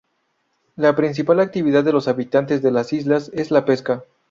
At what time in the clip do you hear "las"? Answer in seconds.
2.71-2.91